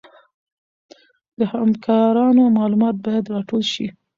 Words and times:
د 1.39 1.39
همکارانو 1.53 2.43
معلومات 2.57 2.95
باید 3.05 3.25
راټول 3.33 3.63
شي. 3.73 3.87